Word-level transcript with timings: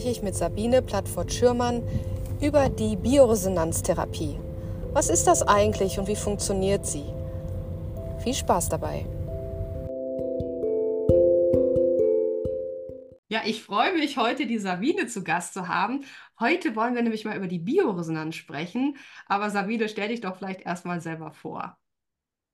Spreche 0.00 0.12
ich 0.12 0.22
mit 0.22 0.34
Sabine 0.34 0.80
Plattfort-Schürmann 0.80 1.82
über 2.40 2.70
die 2.70 2.96
Bioresonanztherapie. 2.96 4.40
Was 4.94 5.10
ist 5.10 5.26
das 5.26 5.42
eigentlich 5.42 5.98
und 5.98 6.08
wie 6.08 6.16
funktioniert 6.16 6.86
sie? 6.86 7.04
Viel 8.20 8.32
Spaß 8.32 8.70
dabei. 8.70 9.04
Ja, 13.28 13.42
ich 13.44 13.62
freue 13.62 13.92
mich, 13.92 14.16
heute 14.16 14.46
die 14.46 14.56
Sabine 14.56 15.06
zu 15.06 15.22
Gast 15.22 15.52
zu 15.52 15.68
haben. 15.68 16.04
Heute 16.38 16.74
wollen 16.74 16.94
wir 16.94 17.02
nämlich 17.02 17.26
mal 17.26 17.36
über 17.36 17.46
die 17.46 17.58
Bioresonanz 17.58 18.36
sprechen. 18.36 18.96
Aber 19.26 19.50
Sabine, 19.50 19.86
stell 19.90 20.08
dich 20.08 20.22
doch 20.22 20.36
vielleicht 20.36 20.62
erstmal 20.62 21.02
selber 21.02 21.32
vor. 21.32 21.76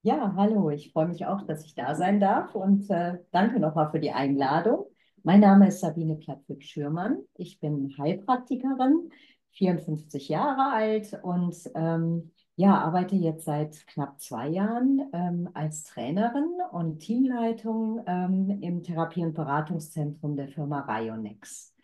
Ja, 0.02 0.34
hallo, 0.37 0.70
ich 0.70 0.90
freue 0.90 1.06
mich 1.06 1.26
auch, 1.26 1.46
dass 1.46 1.65
ich 1.65 1.76
da 1.76 1.95
sein 1.95 2.18
darf 2.18 2.56
und 2.56 2.90
äh, 2.90 3.18
danke 3.30 3.60
nochmal 3.60 3.92
für 3.92 4.01
die 4.01 4.10
Einladung. 4.10 4.87
Mein 5.26 5.40
Name 5.40 5.66
ist 5.66 5.80
Sabine 5.80 6.14
Plattwig-Schürmann. 6.14 7.18
Ich 7.34 7.58
bin 7.58 7.92
Heilpraktikerin, 7.98 9.10
54 9.54 10.28
Jahre 10.28 10.72
alt 10.72 11.18
und 11.20 11.56
ähm, 11.74 12.30
ja, 12.54 12.78
arbeite 12.78 13.16
jetzt 13.16 13.44
seit 13.44 13.88
knapp 13.88 14.20
zwei 14.20 14.46
Jahren 14.46 15.02
ähm, 15.12 15.50
als 15.52 15.82
Trainerin 15.82 16.48
und 16.70 17.00
Teamleitung 17.00 18.04
ähm, 18.06 18.60
im 18.62 18.84
Therapie- 18.84 19.24
und 19.24 19.34
Beratungszentrum 19.34 20.36
der 20.36 20.46
Firma 20.46 20.82
Rionex. 20.82 21.74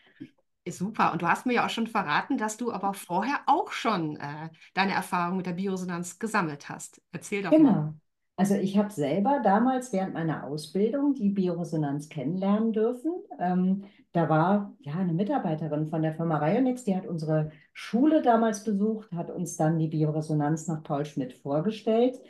Super. 0.68 1.12
Und 1.12 1.22
du 1.22 1.26
hast 1.26 1.44
mir 1.44 1.54
ja 1.54 1.66
auch 1.66 1.70
schon 1.70 1.88
verraten, 1.88 2.38
dass 2.38 2.56
du 2.58 2.70
aber 2.70 2.94
vorher 2.94 3.40
auch 3.46 3.72
schon 3.72 4.18
äh, 4.18 4.50
deine 4.72 4.92
Erfahrung 4.92 5.38
mit 5.38 5.46
der 5.46 5.54
Bioresonanz 5.54 6.20
gesammelt 6.20 6.68
hast. 6.68 7.02
Erzähl 7.10 7.42
doch 7.42 7.50
genau. 7.50 7.72
mal. 7.72 7.94
Also 8.36 8.54
ich 8.54 8.78
habe 8.78 8.90
selber 8.90 9.40
damals 9.44 9.92
während 9.92 10.14
meiner 10.14 10.44
Ausbildung 10.44 11.14
die 11.14 11.28
Bioresonanz 11.28 12.08
kennenlernen 12.08 12.72
dürfen. 12.72 13.12
Ähm, 13.38 13.84
da 14.12 14.28
war 14.28 14.74
ja 14.80 14.94
eine 14.94 15.12
Mitarbeiterin 15.12 15.86
von 15.86 16.02
der 16.02 16.14
Firma 16.14 16.38
Rionex, 16.38 16.84
die 16.84 16.96
hat 16.96 17.06
unsere 17.06 17.50
Schule 17.72 18.22
damals 18.22 18.64
besucht, 18.64 19.12
hat 19.12 19.30
uns 19.30 19.56
dann 19.56 19.78
die 19.78 19.88
Bioresonanz 19.88 20.66
nach 20.66 20.82
Paul 20.82 21.04
Schmidt 21.04 21.34
vorgestellt. 21.34 22.20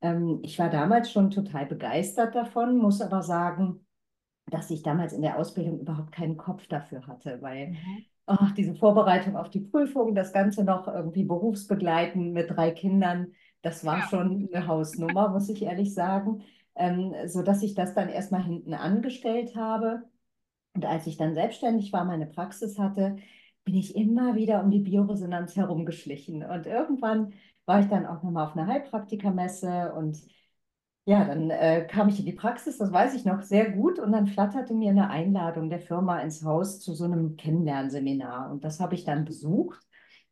Ähm, 0.00 0.40
ich 0.42 0.58
war 0.58 0.68
damals 0.68 1.10
schon 1.10 1.30
total 1.30 1.66
begeistert 1.66 2.34
davon, 2.34 2.78
muss 2.78 3.00
aber 3.00 3.22
sagen, 3.22 3.86
dass 4.46 4.70
ich 4.70 4.82
damals 4.82 5.12
in 5.12 5.22
der 5.22 5.38
Ausbildung 5.38 5.80
überhaupt 5.80 6.12
keinen 6.12 6.36
Kopf 6.36 6.66
dafür 6.66 7.06
hatte, 7.06 7.40
weil 7.40 7.68
mhm. 7.68 8.04
ach, 8.26 8.52
diese 8.52 8.74
Vorbereitung 8.74 9.36
auf 9.36 9.48
die 9.48 9.60
Prüfung, 9.60 10.14
das 10.14 10.32
Ganze 10.32 10.64
noch 10.64 10.88
irgendwie 10.88 11.24
berufsbegleiten 11.24 12.32
mit 12.32 12.50
drei 12.50 12.72
Kindern, 12.72 13.28
das 13.62 13.84
war 13.84 13.98
ja. 13.98 14.08
schon 14.08 14.48
eine 14.52 14.66
Hausnummer, 14.66 15.28
muss 15.30 15.48
ich 15.48 15.62
ehrlich 15.62 15.94
sagen. 15.94 16.42
Ähm, 16.74 17.14
so 17.26 17.42
dass 17.42 17.62
ich 17.62 17.74
das 17.74 17.94
dann 17.94 18.08
erstmal 18.08 18.42
hinten 18.42 18.74
angestellt 18.74 19.54
habe. 19.56 20.04
Und 20.74 20.86
als 20.86 21.06
ich 21.06 21.16
dann 21.18 21.34
selbstständig 21.34 21.92
war, 21.92 22.04
meine 22.04 22.26
Praxis 22.26 22.78
hatte, 22.78 23.16
bin 23.64 23.74
ich 23.74 23.94
immer 23.94 24.34
wieder 24.34 24.62
um 24.62 24.70
die 24.70 24.80
Bioresonanz 24.80 25.54
herumgeschlichen. 25.56 26.42
Und 26.42 26.66
irgendwann 26.66 27.34
war 27.66 27.80
ich 27.80 27.88
dann 27.88 28.06
auch 28.06 28.22
nochmal 28.22 28.46
auf 28.46 28.56
einer 28.56 28.66
Heilpraktikermesse 28.66 29.92
und 29.94 30.18
ja, 31.04 31.24
dann 31.24 31.50
äh, 31.50 31.86
kam 31.90 32.08
ich 32.08 32.20
in 32.20 32.26
die 32.26 32.32
Praxis, 32.32 32.78
das 32.78 32.92
weiß 32.92 33.14
ich 33.14 33.24
noch 33.24 33.42
sehr 33.42 33.72
gut, 33.72 33.98
und 33.98 34.12
dann 34.12 34.28
flatterte 34.28 34.72
mir 34.72 34.90
eine 34.90 35.10
Einladung 35.10 35.68
der 35.68 35.80
Firma 35.80 36.20
ins 36.20 36.44
Haus 36.44 36.80
zu 36.80 36.94
so 36.94 37.04
einem 37.04 37.36
Kennenlernseminar. 37.36 38.50
Und 38.52 38.64
das 38.64 38.78
habe 38.80 38.94
ich 38.94 39.04
dann 39.04 39.24
besucht. 39.24 39.80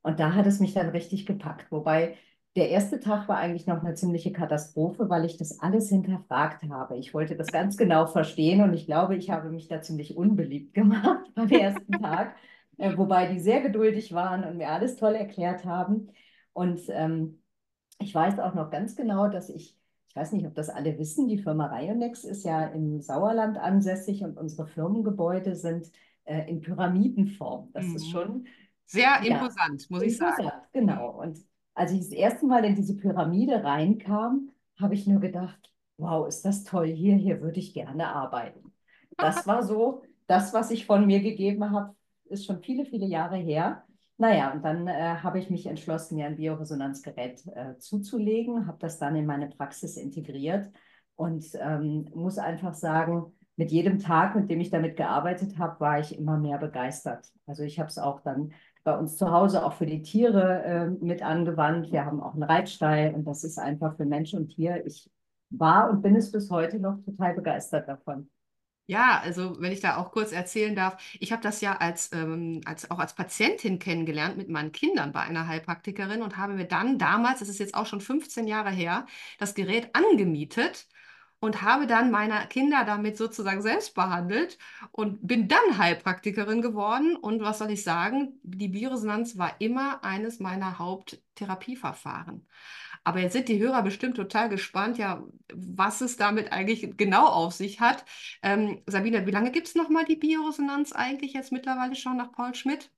Und 0.03 0.20
da 0.20 0.34
hat 0.34 0.47
es 0.47 0.60
mich 0.60 0.72
dann 0.72 0.88
richtig 0.91 1.26
gepackt. 1.26 1.71
Wobei 1.72 2.16
der 2.60 2.69
erste 2.69 3.00
Tag 3.00 3.26
war 3.26 3.38
eigentlich 3.38 3.66
noch 3.66 3.82
eine 3.82 3.94
ziemliche 3.94 4.32
Katastrophe, 4.32 5.09
weil 5.09 5.25
ich 5.25 5.38
das 5.38 5.60
alles 5.60 5.88
hinterfragt 5.88 6.62
habe. 6.69 6.98
Ich 6.98 7.15
wollte 7.15 7.34
das 7.34 7.47
ganz 7.47 7.78
genau 7.78 8.06
verstehen 8.06 8.60
und 8.60 8.75
ich 8.75 8.84
glaube, 8.84 9.16
ich 9.16 9.31
habe 9.31 9.48
mich 9.48 9.66
da 9.66 9.81
ziemlich 9.81 10.15
unbeliebt 10.15 10.75
gemacht 10.75 11.25
beim 11.34 11.49
ersten 11.49 11.93
Tag, 11.93 12.37
äh, 12.76 12.94
wobei 12.99 13.32
die 13.32 13.41
sehr 13.41 13.62
geduldig 13.62 14.12
waren 14.12 14.44
und 14.44 14.59
mir 14.59 14.69
alles 14.69 14.97
toll 14.97 15.15
erklärt 15.15 15.65
haben. 15.65 16.10
Und 16.53 16.82
ähm, 16.91 17.43
ich 17.99 18.15
weiß 18.15 18.38
auch 18.41 18.53
noch 18.53 18.70
ganz 18.70 18.94
genau, 18.94 19.28
dass 19.28 19.49
ich, 19.49 19.78
ich 20.09 20.16
weiß 20.16 20.32
nicht, 20.32 20.47
ob 20.47 20.54
das 20.54 20.69
alle 20.69 20.99
wissen, 20.99 21.28
die 21.28 21.38
Firma 21.38 21.75
Rionex 21.75 22.25
ist 22.25 22.44
ja 22.44 22.66
im 22.66 23.00
Sauerland 23.00 23.56
ansässig 23.56 24.22
und 24.22 24.37
unsere 24.37 24.66
Firmengebäude 24.66 25.56
sind 25.56 25.91
äh, 26.25 26.47
in 26.47 26.60
Pyramidenform. 26.60 27.70
Das 27.72 27.87
mhm. 27.87 27.97
ist 27.97 28.10
schon 28.10 28.47
sehr 28.84 29.16
imposant, 29.25 29.81
ja, 29.81 29.87
muss 29.88 30.03
ich 30.03 30.12
imposant, 30.12 30.37
sagen. 30.37 30.62
Genau. 30.75 31.22
Und 31.22 31.38
als 31.75 31.92
ich 31.92 32.00
das 32.00 32.10
erste 32.10 32.47
Mal 32.47 32.64
in 32.64 32.75
diese 32.75 32.97
Pyramide 32.97 33.62
reinkam, 33.64 34.50
habe 34.81 34.94
ich 34.94 35.06
nur 35.06 35.20
gedacht, 35.20 35.72
wow, 35.98 36.26
ist 36.26 36.44
das 36.44 36.64
toll 36.64 36.88
hier, 36.88 37.14
hier 37.16 37.41
würde 37.41 37.60
ich 37.60 37.75
gerne 37.75 38.08
arbeiten. 38.08 38.72
Das 39.16 39.47
war 39.47 39.62
so, 39.62 40.03
das, 40.26 40.53
was 40.53 40.70
ich 40.70 40.86
von 40.86 41.06
mir 41.06 41.20
gegeben 41.20 41.70
habe, 41.70 41.94
ist 42.25 42.47
schon 42.47 42.62
viele, 42.62 42.84
viele 42.84 43.06
Jahre 43.06 43.36
her. 43.36 43.84
Naja, 44.16 44.53
und 44.53 44.64
dann 44.64 44.86
äh, 44.86 45.16
habe 45.22 45.38
ich 45.38 45.50
mich 45.50 45.66
entschlossen, 45.66 46.16
mir 46.16 46.26
ein 46.26 46.36
Bioresonanzgerät 46.36 47.47
äh, 47.54 47.78
zuzulegen, 47.78 48.66
habe 48.66 48.78
das 48.78 48.98
dann 48.98 49.16
in 49.16 49.26
meine 49.26 49.48
Praxis 49.48 49.97
integriert 49.97 50.70
und 51.16 51.44
ähm, 51.54 52.06
muss 52.14 52.38
einfach 52.38 52.75
sagen, 52.75 53.32
mit 53.56 53.72
jedem 53.72 53.98
Tag, 53.98 54.37
mit 54.37 54.50
dem 54.50 54.60
ich 54.60 54.70
damit 54.70 54.97
gearbeitet 54.97 55.58
habe, 55.58 55.81
war 55.81 55.98
ich 56.00 56.19
immer 56.19 56.38
mehr 56.38 56.58
begeistert. 56.58 57.26
Also 57.47 57.62
ich 57.62 57.78
habe 57.78 57.88
es 57.88 57.98
auch 57.98 58.20
dann 58.20 58.52
bei 58.83 58.97
uns 58.97 59.17
zu 59.17 59.31
Hause 59.31 59.65
auch 59.65 59.75
für 59.75 59.87
die 59.87 60.03
Tiere 60.03 60.63
äh, 60.63 61.05
mit 61.05 61.23
angewandt. 61.23 61.93
Wir 61.93 62.05
haben 62.05 62.23
auch 62.23 62.35
einen 62.35 62.43
Reitstall 62.43 63.13
und 63.15 63.25
das 63.25 63.45
ist 63.45 63.59
einfach 63.59 63.97
für 63.97 64.07
Mensch 64.07 64.35
und 64.35 64.49
Tier. 64.49 64.85
Ich 64.87 65.11
war 65.51 65.91
und 65.91 66.03
bin 66.03 66.17
es 66.17 66.33
bis 66.33 66.51
heute 66.51 66.79
noch 66.79 66.99
total 67.05 67.35
begeistert 67.35 67.89
davon. 67.89 68.31
Ja, 68.87 69.21
also 69.23 69.61
wenn 69.61 69.71
ich 69.71 69.81
da 69.81 69.99
auch 69.99 70.11
kurz 70.11 70.33
erzählen 70.33 70.75
darf, 70.75 71.01
ich 71.21 71.31
habe 71.31 71.43
das 71.43 71.61
ja 71.61 71.77
als, 71.77 72.11
ähm, 72.13 72.61
als 72.65 72.91
auch 72.91 72.99
als 72.99 73.15
Patientin 73.15 73.79
kennengelernt 73.79 74.37
mit 74.37 74.49
meinen 74.49 74.73
Kindern 74.73 75.12
bei 75.12 75.21
einer 75.21 75.47
Heilpraktikerin 75.47 76.23
und 76.23 76.37
habe 76.37 76.55
mir 76.55 76.65
dann 76.65 76.99
damals, 76.99 77.39
das 77.39 77.49
ist 77.49 77.61
jetzt 77.61 77.75
auch 77.75 77.87
schon 77.87 78.01
15 78.01 78.49
Jahre 78.49 78.71
her, 78.71 79.07
das 79.39 79.55
Gerät 79.55 79.95
angemietet 79.95 80.89
und 81.41 81.62
habe 81.62 81.87
dann 81.87 82.11
meine 82.11 82.47
Kinder 82.49 82.84
damit 82.84 83.17
sozusagen 83.17 83.62
selbst 83.62 83.95
behandelt 83.95 84.59
und 84.93 85.27
bin 85.27 85.49
dann 85.49 85.78
Heilpraktikerin 85.78 86.62
geworden. 86.62 87.17
Und 87.17 87.43
was 87.43 87.59
soll 87.59 87.71
ich 87.71 87.83
sagen? 87.83 88.39
Die 88.43 88.69
Bioresonanz 88.69 89.39
war 89.39 89.56
immer 89.59 90.05
eines 90.05 90.39
meiner 90.39 90.79
Haupttherapieverfahren. 90.79 92.47
Aber 93.03 93.21
jetzt 93.21 93.33
sind 93.33 93.49
die 93.49 93.59
Hörer 93.59 93.83
bestimmt 93.83 94.17
total 94.17 94.50
gespannt, 94.50 94.99
ja, 94.99 95.25
was 95.55 96.03
es 96.03 96.17
damit 96.17 96.53
eigentlich 96.53 96.97
genau 96.99 97.27
auf 97.27 97.55
sich 97.55 97.81
hat. 97.81 98.05
Ähm, 98.43 98.83
Sabine, 98.87 99.27
wie 99.27 99.31
lange 99.31 99.50
gibt 99.50 99.69
es 99.69 99.75
nochmal 99.75 100.05
die 100.05 100.17
Bioresonanz 100.17 100.93
eigentlich 100.93 101.33
jetzt 101.33 101.53
mittlerweile 101.53 101.95
schon 101.95 102.19
nach 102.19 102.33
Paul 102.33 102.55
Schmidt? 102.55 102.91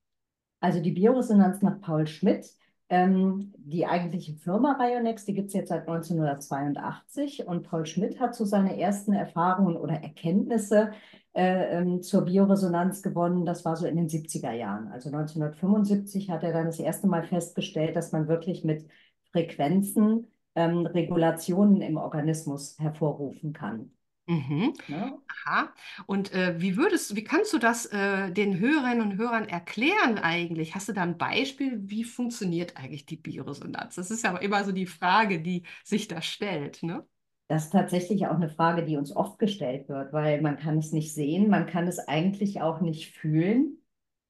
Also 0.61 0.81
die 0.81 0.91
Bioresonanz 0.91 1.63
nach 1.63 1.81
Paul 1.81 2.07
Schmidt 2.09 2.47
ähm, 2.93 3.55
die 3.57 3.87
eigentliche 3.87 4.35
Firma 4.35 4.77
Rionex, 4.79 5.25
die 5.25 5.33
gibt 5.33 5.49
es 5.49 5.55
jetzt 5.55 5.71
seit 5.71 5.89
1982 5.89 7.47
und 7.47 7.63
Paul 7.63 7.87
Schmidt 7.87 8.21
hat 8.21 8.35
so 8.35 8.45
seine 8.45 8.79
ersten 8.79 9.15
Erfahrungen 9.15 9.79
oder 9.79 9.95
Erkenntnisse 9.95 10.93
äh, 11.33 11.79
ähm, 11.79 12.03
zur 12.03 12.27
Bioresonanz 12.27 13.01
gewonnen. 13.03 13.47
Das 13.47 13.65
war 13.65 13.77
so 13.77 13.87
in 13.87 13.97
den 13.97 14.11
70er 14.11 14.53
Jahren. 14.53 14.89
Also 14.89 15.09
1975 15.09 16.29
hat 16.29 16.43
er 16.43 16.53
dann 16.53 16.67
das 16.67 16.81
erste 16.81 17.07
Mal 17.07 17.25
festgestellt, 17.25 17.97
dass 17.97 18.13
man 18.13 18.29
wirklich 18.29 18.63
mit 18.63 18.85
Frequenzen 19.31 20.27
ähm, 20.55 20.85
Regulationen 20.85 21.81
im 21.81 21.97
Organismus 21.97 22.79
hervorrufen 22.79 23.55
kann. 23.55 23.91
Mhm. 24.33 24.73
Ja. 24.89 25.19
Aha. 25.29 25.73
Und 26.07 26.33
äh, 26.33 26.61
wie 26.61 26.77
würdest, 26.77 27.17
wie 27.17 27.25
kannst 27.25 27.53
du 27.53 27.59
das 27.59 27.87
äh, 27.87 28.31
den 28.33 28.59
Hörerinnen 28.59 29.03
und 29.03 29.19
Hörern 29.19 29.49
erklären 29.49 30.19
eigentlich? 30.19 30.75
Hast 30.75 30.89
du 30.89 30.93
da 30.93 31.03
ein 31.03 31.19
Beispiel, 31.19 31.79
wie 31.83 32.05
funktioniert 32.05 32.77
eigentlich 32.77 33.05
die 33.05 33.17
Bioresonanz? 33.17 33.97
Das 33.97 34.11
ist 34.11 34.25
ja 34.25 34.37
immer 34.39 34.65
so 34.65 34.73
die 34.73 34.87
Frage, 34.87 35.41
die 35.41 35.65
sich 35.85 36.09
da 36.09 36.23
stellt, 36.23 36.83
ne? 36.83 37.05
Das 37.49 37.65
ist 37.65 37.71
tatsächlich 37.71 38.27
auch 38.27 38.37
eine 38.37 38.49
Frage, 38.49 38.85
die 38.85 38.97
uns 38.97 39.15
oft 39.15 39.39
gestellt 39.39 39.89
wird, 39.89 40.15
weil 40.15 40.41
man 40.41 40.57
kann 40.57 40.79
es 40.79 40.93
nicht 40.93 41.13
sehen, 41.13 41.51
man 41.51 41.67
kann 41.67 41.87
es 41.87 41.99
eigentlich 41.99 42.63
auch 42.63 42.81
nicht 42.81 43.15
fühlen. 43.15 43.77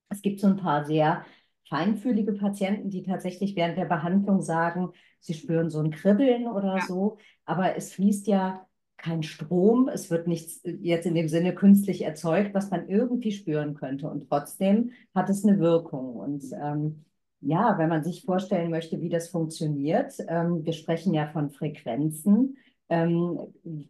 Es 0.08 0.22
gibt 0.22 0.40
so 0.40 0.48
ein 0.48 0.56
paar 0.56 0.84
sehr 0.84 1.24
feinfühlige 1.68 2.32
Patienten, 2.32 2.90
die 2.90 3.04
tatsächlich 3.04 3.54
während 3.54 3.78
der 3.78 3.84
Behandlung 3.84 4.42
sagen, 4.42 4.90
sie 5.20 5.34
spüren 5.34 5.70
so 5.70 5.78
ein 5.78 5.92
Kribbeln 5.92 6.48
oder 6.48 6.78
ja. 6.78 6.80
so, 6.80 7.18
aber 7.44 7.76
es 7.76 7.92
fließt 7.92 8.26
ja 8.26 8.66
kein 9.02 9.24
Strom, 9.24 9.88
es 9.88 10.10
wird 10.10 10.28
nichts 10.28 10.60
jetzt 10.64 11.06
in 11.06 11.14
dem 11.14 11.28
Sinne 11.28 11.54
künstlich 11.54 12.02
erzeugt, 12.02 12.54
was 12.54 12.70
man 12.70 12.88
irgendwie 12.88 13.32
spüren 13.32 13.74
könnte. 13.74 14.08
Und 14.08 14.28
trotzdem 14.28 14.92
hat 15.12 15.28
es 15.28 15.44
eine 15.44 15.58
Wirkung. 15.58 16.14
Und 16.14 16.44
ähm, 16.52 17.04
ja, 17.40 17.76
wenn 17.78 17.88
man 17.88 18.04
sich 18.04 18.24
vorstellen 18.24 18.70
möchte, 18.70 19.00
wie 19.00 19.08
das 19.08 19.28
funktioniert, 19.28 20.14
ähm, 20.28 20.64
wir 20.64 20.72
sprechen 20.72 21.12
ja 21.14 21.26
von 21.26 21.50
Frequenzen, 21.50 22.56
ähm, 22.88 23.40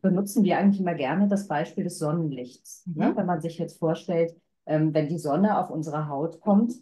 benutzen 0.01 0.45
wir 0.45 0.57
eigentlich 0.57 0.81
immer 0.81 0.95
gerne 0.95 1.29
das 1.29 1.47
Beispiel 1.47 1.85
des 1.85 1.99
Sonnenlichts. 1.99 2.85
Mhm. 2.87 2.95
Ne? 2.97 3.13
Wenn 3.15 3.27
man 3.27 3.43
sich 3.43 3.59
jetzt 3.59 3.79
vorstellt, 3.79 4.35
ähm, 4.65 4.95
wenn 4.95 5.09
die 5.09 5.19
Sonne 5.19 5.59
auf 5.59 5.69
unsere 5.69 6.09
Haut 6.09 6.41
kommt, 6.41 6.73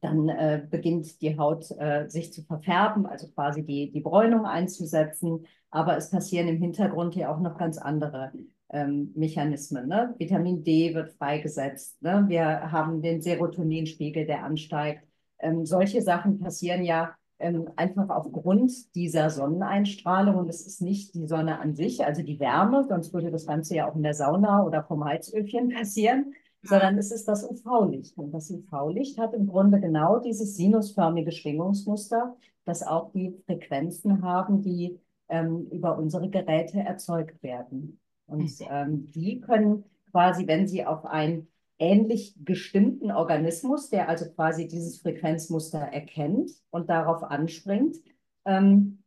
dann 0.00 0.28
äh, 0.28 0.62
beginnt 0.70 1.20
die 1.22 1.38
Haut 1.38 1.70
äh, 1.78 2.08
sich 2.08 2.32
zu 2.32 2.42
verfärben, 2.42 3.06
also 3.06 3.28
quasi 3.28 3.64
die, 3.64 3.90
die 3.90 4.00
Bräunung 4.00 4.46
einzusetzen. 4.46 5.46
Aber 5.70 5.96
es 5.96 6.10
passieren 6.10 6.48
im 6.48 6.58
Hintergrund 6.58 7.14
hier 7.14 7.30
auch 7.30 7.40
noch 7.40 7.58
ganz 7.58 7.78
andere 7.78 8.32
ähm, 8.70 9.12
Mechanismen. 9.14 9.88
Ne? 9.88 10.14
Vitamin 10.18 10.62
D 10.62 10.94
wird 10.94 11.12
freigesetzt. 11.12 12.00
Ne? 12.02 12.24
Wir 12.28 12.70
haben 12.72 13.02
den 13.02 13.20
Serotoninspiegel, 13.20 14.26
der 14.26 14.44
ansteigt. 14.44 15.04
Ähm, 15.38 15.66
solche 15.66 16.02
Sachen 16.02 16.38
passieren 16.38 16.84
ja 16.84 17.14
ähm, 17.38 17.68
einfach 17.76 18.08
aufgrund 18.08 18.94
dieser 18.94 19.30
Sonneneinstrahlung. 19.30 20.36
Und 20.36 20.48
es 20.48 20.66
ist 20.66 20.82
nicht 20.82 21.14
die 21.14 21.26
Sonne 21.26 21.60
an 21.60 21.74
sich, 21.74 22.04
also 22.04 22.22
die 22.22 22.40
Wärme, 22.40 22.84
sonst 22.88 23.12
würde 23.12 23.30
das 23.30 23.46
Ganze 23.46 23.76
ja 23.76 23.90
auch 23.90 23.96
in 23.96 24.02
der 24.02 24.14
Sauna 24.14 24.62
oder 24.62 24.82
vom 24.82 25.04
Heizöfchen 25.04 25.68
passieren, 25.76 26.32
ja. 26.32 26.38
Sondern 26.62 26.98
es 26.98 27.10
ist 27.10 27.28
das 27.28 27.44
UV-Licht. 27.44 28.16
Und 28.18 28.32
das 28.32 28.50
UV-Licht 28.50 29.18
hat 29.18 29.34
im 29.34 29.46
Grunde 29.46 29.80
genau 29.80 30.18
dieses 30.18 30.56
sinusförmige 30.56 31.32
Schwingungsmuster, 31.32 32.36
das 32.64 32.82
auch 32.82 33.12
die 33.12 33.36
Frequenzen 33.46 34.22
haben, 34.22 34.62
die 34.62 34.98
ähm, 35.28 35.66
über 35.70 35.98
unsere 35.98 36.28
Geräte 36.28 36.80
erzeugt 36.80 37.42
werden. 37.42 38.00
Und 38.26 38.60
mhm. 38.60 38.66
ähm, 38.70 39.06
die 39.12 39.40
können 39.40 39.84
quasi, 40.10 40.46
wenn 40.46 40.66
sie 40.66 40.84
auf 40.84 41.04
einen 41.06 41.48
ähnlich 41.78 42.34
gestimmten 42.44 43.12
Organismus, 43.12 43.88
der 43.88 44.08
also 44.08 44.28
quasi 44.30 44.66
dieses 44.66 45.00
Frequenzmuster 45.00 45.78
erkennt 45.78 46.50
und 46.70 46.90
darauf 46.90 47.22
anspringt, 47.22 47.96
ähm, 48.44 48.98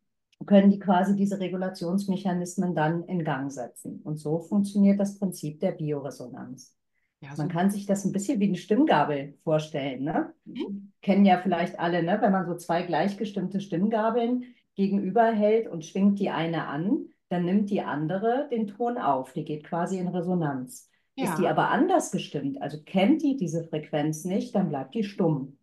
können 0.46 0.70
die 0.70 0.78
quasi 0.78 1.14
diese 1.14 1.38
Regulationsmechanismen 1.38 2.74
dann 2.74 3.04
in 3.04 3.24
Gang 3.24 3.52
setzen. 3.52 4.00
Und 4.02 4.16
so 4.16 4.40
funktioniert 4.40 4.98
das 4.98 5.18
Prinzip 5.18 5.60
der 5.60 5.72
Bioresonanz. 5.72 6.74
Ja, 7.22 7.30
man 7.36 7.48
kann 7.48 7.70
sich 7.70 7.86
das 7.86 8.04
ein 8.04 8.12
bisschen 8.12 8.40
wie 8.40 8.48
eine 8.48 8.56
Stimmgabel 8.56 9.38
vorstellen. 9.44 10.02
Ne? 10.02 10.34
Mhm. 10.44 10.92
Kennen 11.02 11.24
ja 11.24 11.38
vielleicht 11.38 11.78
alle, 11.78 12.02
ne? 12.02 12.18
wenn 12.20 12.32
man 12.32 12.46
so 12.46 12.56
zwei 12.56 12.82
gleichgestimmte 12.82 13.60
Stimmgabeln 13.60 14.44
gegenüberhält 14.74 15.68
und 15.68 15.84
schwingt 15.84 16.18
die 16.18 16.30
eine 16.30 16.66
an, 16.66 17.06
dann 17.28 17.44
nimmt 17.44 17.70
die 17.70 17.80
andere 17.80 18.48
den 18.50 18.66
Ton 18.66 18.98
auf. 18.98 19.32
Die 19.32 19.44
geht 19.44 19.64
quasi 19.64 19.98
in 19.98 20.08
Resonanz. 20.08 20.90
Ja. 21.14 21.26
Ist 21.26 21.38
die 21.38 21.46
aber 21.46 21.70
anders 21.70 22.10
gestimmt, 22.10 22.60
also 22.60 22.78
kennt 22.84 23.22
die 23.22 23.36
diese 23.36 23.64
Frequenz 23.64 24.24
nicht, 24.24 24.54
dann 24.54 24.70
bleibt 24.70 24.94
die 24.94 25.04
stumm. 25.04 25.58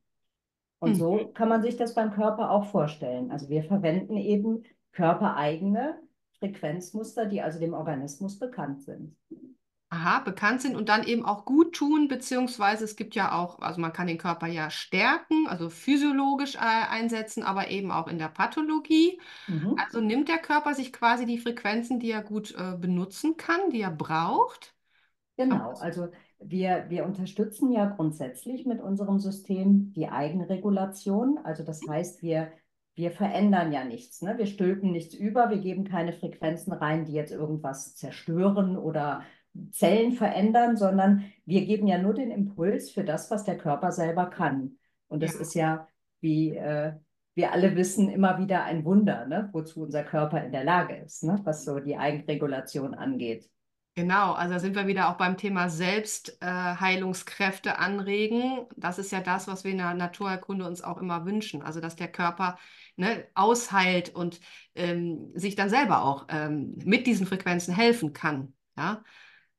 Und 0.79 0.91
mhm. 0.91 0.95
so 0.95 1.31
kann 1.33 1.49
man 1.49 1.61
sich 1.61 1.75
das 1.75 1.93
beim 1.93 2.11
Körper 2.11 2.51
auch 2.51 2.65
vorstellen. 2.65 3.31
Also 3.31 3.49
wir 3.49 3.63
verwenden 3.63 4.15
eben 4.15 4.63
körpereigene 4.91 5.99
Frequenzmuster, 6.37 7.25
die 7.25 7.41
also 7.41 7.59
dem 7.59 7.73
Organismus 7.73 8.39
bekannt 8.39 8.83
sind. 8.83 9.15
Aha, 9.91 10.19
bekannt 10.19 10.61
sind 10.61 10.75
und 10.75 10.87
dann 10.87 11.03
eben 11.03 11.25
auch 11.25 11.45
gut 11.45 11.73
tun, 11.73 12.07
beziehungsweise 12.07 12.83
es 12.83 12.95
gibt 12.95 13.15
ja 13.15 13.31
auch, 13.31 13.59
also 13.59 13.81
man 13.81 13.91
kann 13.91 14.05
den 14.05 14.19
Körper 14.19 14.45
ja 14.45 14.69
stärken, 14.69 15.47
also 15.47 15.71
physiologisch 15.71 16.55
äh, 16.55 16.59
einsetzen, 16.59 17.41
aber 17.41 17.69
eben 17.69 17.89
auch 17.91 18.07
in 18.07 18.19
der 18.19 18.27
Pathologie. 18.27 19.19
Mhm. 19.47 19.75
Also 19.83 19.99
nimmt 19.99 20.29
der 20.29 20.37
Körper 20.37 20.75
sich 20.75 20.93
quasi 20.93 21.25
die 21.25 21.39
Frequenzen, 21.39 21.99
die 21.99 22.11
er 22.11 22.21
gut 22.21 22.53
äh, 22.55 22.77
benutzen 22.77 23.35
kann, 23.35 23.71
die 23.71 23.81
er 23.81 23.89
braucht. 23.89 24.75
Genau, 25.37 25.73
also 25.79 26.09
wir, 26.39 26.85
wir 26.89 27.05
unterstützen 27.05 27.71
ja 27.71 27.85
grundsätzlich 27.85 28.67
mit 28.67 28.81
unserem 28.81 29.19
System 29.19 29.91
die 29.93 30.07
Eigenregulation. 30.07 31.39
Also 31.43 31.63
das 31.63 31.81
heißt, 31.87 32.21
wir, 32.21 32.51
wir 32.93 33.09
verändern 33.09 33.71
ja 33.71 33.83
nichts. 33.85 34.21
Ne? 34.21 34.37
Wir 34.37 34.45
stülpen 34.45 34.91
nichts 34.91 35.15
über, 35.15 35.49
wir 35.49 35.59
geben 35.59 35.83
keine 35.83 36.13
Frequenzen 36.13 36.73
rein, 36.73 37.05
die 37.05 37.13
jetzt 37.13 37.31
irgendwas 37.31 37.95
zerstören 37.95 38.77
oder 38.77 39.23
Zellen 39.71 40.13
verändern, 40.13 40.77
sondern 40.77 41.25
wir 41.45 41.65
geben 41.65 41.87
ja 41.87 41.97
nur 41.97 42.13
den 42.13 42.31
Impuls 42.31 42.91
für 42.91 43.03
das, 43.03 43.31
was 43.31 43.43
der 43.43 43.57
Körper 43.57 43.91
selber 43.91 44.27
kann. 44.27 44.77
Und 45.07 45.23
das 45.23 45.35
ja. 45.35 45.41
ist 45.41 45.53
ja, 45.55 45.87
wie 46.21 46.55
äh, 46.55 46.93
wir 47.35 47.53
alle 47.53 47.75
wissen, 47.75 48.09
immer 48.09 48.37
wieder 48.37 48.63
ein 48.63 48.85
Wunder, 48.85 49.25
ne? 49.25 49.49
wozu 49.53 49.83
unser 49.83 50.03
Körper 50.03 50.43
in 50.43 50.51
der 50.51 50.63
Lage 50.63 50.95
ist, 50.97 51.23
ne? 51.23 51.39
was 51.43 51.65
so 51.65 51.79
die 51.79 51.97
Eigenregulation 51.97 52.93
angeht. 52.93 53.49
Genau, 53.95 54.33
also 54.33 54.53
da 54.53 54.59
sind 54.59 54.75
wir 54.75 54.87
wieder 54.87 55.09
auch 55.09 55.17
beim 55.17 55.35
Thema 55.35 55.69
Selbstheilungskräfte 55.69 57.69
äh, 57.69 57.73
anregen. 57.73 58.65
Das 58.77 58.97
ist 58.97 59.11
ja 59.11 59.19
das, 59.19 59.47
was 59.47 59.65
wir 59.65 59.71
in 59.71 59.79
der 59.79 59.93
Naturerkunde 59.93 60.65
uns 60.65 60.81
auch 60.81 60.99
immer 60.99 61.25
wünschen. 61.25 61.61
Also 61.61 61.81
dass 61.81 61.97
der 61.97 62.07
Körper 62.07 62.57
ne, 62.95 63.27
ausheilt 63.33 64.15
und 64.15 64.39
ähm, 64.75 65.31
sich 65.35 65.55
dann 65.55 65.69
selber 65.69 66.03
auch 66.03 66.27
ähm, 66.29 66.77
mit 66.85 67.07
diesen 67.07 67.27
Frequenzen 67.27 67.73
helfen 67.73 68.13
kann. 68.13 68.53
Ja? 68.77 69.03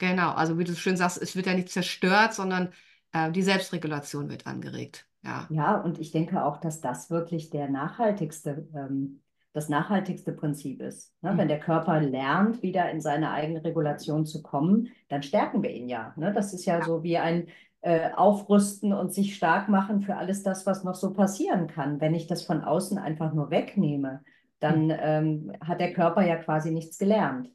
Genau, 0.01 0.31
also 0.31 0.59
wie 0.59 0.65
du 0.65 0.75
schön 0.75 0.97
sagst, 0.97 1.21
es 1.21 1.37
wird 1.37 1.45
ja 1.45 1.53
nicht 1.53 1.69
zerstört, 1.69 2.33
sondern 2.33 2.73
äh, 3.13 3.31
die 3.31 3.43
Selbstregulation 3.43 4.31
wird 4.31 4.47
angeregt. 4.47 5.07
Ja. 5.23 5.47
ja, 5.51 5.77
und 5.77 6.01
ich 6.01 6.11
denke 6.11 6.43
auch, 6.43 6.57
dass 6.57 6.81
das 6.81 7.11
wirklich 7.11 7.51
der 7.51 7.69
nachhaltigste, 7.69 8.67
ähm, 8.75 9.21
das 9.53 9.69
nachhaltigste 9.69 10.33
Prinzip 10.33 10.81
ist. 10.81 11.13
Ne? 11.21 11.33
Mhm. 11.33 11.39
Wenn 11.39 11.49
der 11.49 11.61
Körper 11.61 12.01
lernt, 12.01 12.63
wieder 12.63 12.91
in 12.91 13.03
seine 13.03 13.31
eigene 13.31 13.63
Regulation 13.63 14.25
zu 14.25 14.43
kommen, 14.43 14.89
dann 15.11 15.23
stärken 15.23 15.63
wir 15.63 15.71
ihn 15.71 15.91
ja. 15.91 16.15
Ne? 16.17 16.33
Das 16.33 16.55
ist 16.55 16.65
ja, 16.65 16.79
ja. 16.79 16.85
so 16.87 17.03
wie 17.03 17.19
ein 17.19 17.49
äh, 17.83 18.11
Aufrüsten 18.13 18.95
und 18.95 19.13
sich 19.13 19.37
stark 19.37 19.69
machen 19.69 20.01
für 20.01 20.17
alles 20.17 20.43
das, 20.43 20.65
was 20.65 20.83
noch 20.83 20.95
so 20.95 21.13
passieren 21.13 21.67
kann. 21.67 22.01
Wenn 22.01 22.15
ich 22.15 22.27
das 22.27 22.43
von 22.43 22.65
außen 22.65 22.97
einfach 22.97 23.35
nur 23.35 23.51
wegnehme, 23.51 24.25
dann 24.61 24.87
mhm. 24.87 24.97
ähm, 24.99 25.53
hat 25.61 25.81
der 25.81 25.93
Körper 25.93 26.23
ja 26.23 26.37
quasi 26.37 26.71
nichts 26.71 26.97
gelernt. 26.97 27.51